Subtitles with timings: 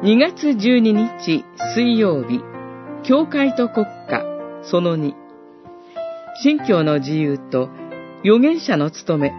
[0.00, 2.40] 2月12日水曜日、
[3.02, 4.22] 教会と国家
[4.62, 5.12] その2、
[6.40, 7.68] 信教の自由と
[8.20, 9.32] 預言者の務め、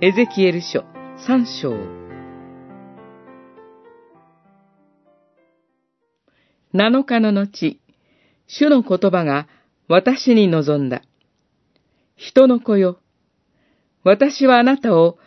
[0.00, 0.86] エゼキエル書
[1.18, 1.74] 3章。
[6.72, 7.78] 7日の後、
[8.46, 9.48] 主の言葉が
[9.86, 11.02] 私に望んだ。
[12.16, 13.00] 人の子よ、
[14.02, 15.18] 私はあなたを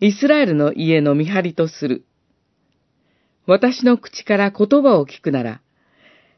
[0.00, 2.05] イスラエルの家の見張りとする。
[3.46, 5.60] 私の口から言葉を聞くなら、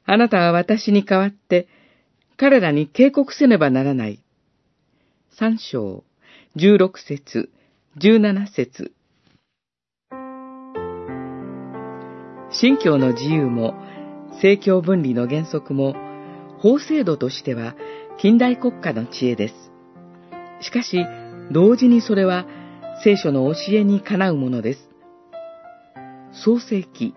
[0.04, 1.68] あなたは私に代わって
[2.36, 4.22] 彼らに警告せねばならない。
[5.30, 6.04] 三章、
[6.54, 7.50] 十六節、
[7.96, 8.92] 十七節。
[12.50, 13.74] 信教の自由も、
[14.32, 15.94] 政教分離の原則も、
[16.58, 17.74] 法制度としては
[18.18, 19.54] 近代国家の知恵です。
[20.60, 21.04] しかし、
[21.52, 22.46] 同時にそれは
[23.04, 24.87] 聖書の教えにかなうものです。
[26.44, 27.14] 創世記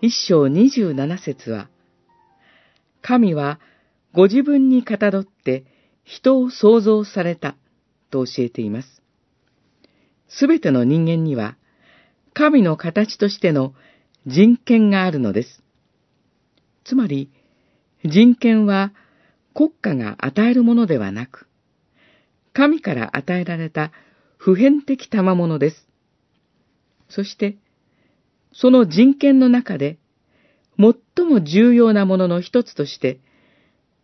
[0.00, 1.68] 一章二十七節は、
[3.02, 3.60] 神は
[4.12, 5.64] ご自分にかたどって
[6.02, 7.54] 人を創造された
[8.10, 9.02] と教えています。
[10.28, 11.56] すべての人間には、
[12.32, 13.74] 神の形としての
[14.26, 15.62] 人権があるのです。
[16.84, 17.30] つまり、
[18.04, 18.92] 人権は
[19.54, 21.46] 国家が与えるものではなく、
[22.52, 23.92] 神から与えられた
[24.36, 25.86] 普遍的賜物です。
[27.08, 27.56] そして、
[28.54, 29.98] その人権の中で、
[30.78, 33.18] 最も重要なものの一つとして、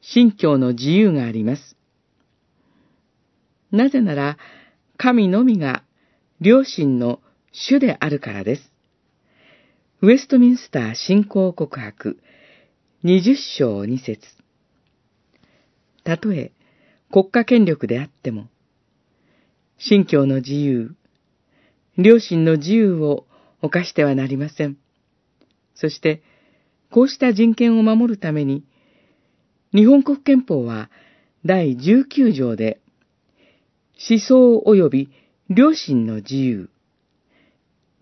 [0.01, 1.77] 信教の自由があります。
[3.71, 4.39] なぜなら、
[4.97, 5.85] 神のみが
[6.41, 7.21] 良心の
[7.53, 8.73] 主であるからです。
[10.03, 12.19] ウェストミンスター信仰告白、
[13.05, 14.21] 二十章二節。
[16.03, 16.53] たとえ
[17.13, 18.49] 国家権力であっても、
[19.79, 20.97] 信教の自由、
[21.97, 23.27] 良心の自由を
[23.63, 24.77] 犯してはなりません。
[25.75, 26.23] そして、
[26.91, 28.65] こうした人権を守るために、
[29.73, 30.91] 日本国憲法は
[31.45, 32.81] 第19条で、
[34.09, 35.11] 思想及び
[35.49, 36.71] 良心の自由、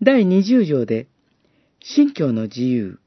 [0.01, 1.07] 第20条で、
[1.81, 2.99] 信教の自由、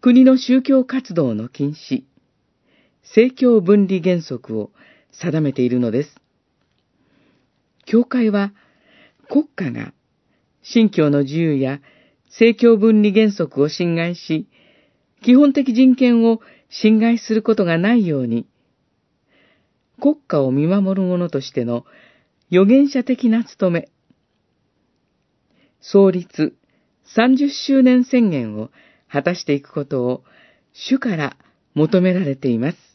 [0.00, 2.04] 国の宗教活動の禁止、
[3.02, 4.70] 政教分離原則を
[5.12, 6.14] 定めているのです。
[7.84, 8.52] 教会は
[9.28, 9.92] 国家が
[10.62, 11.80] 信教の自由や
[12.26, 14.48] 政教分離原則を侵害し、
[15.22, 18.46] 基本的人権を侵害することがないように、
[20.00, 21.84] 国家を見守る者としての
[22.50, 23.88] 預言者的な務め、
[25.80, 26.56] 創立
[27.16, 28.70] 30周年宣言を
[29.10, 30.24] 果たしていくことを
[30.72, 31.36] 主から
[31.74, 32.87] 求められています。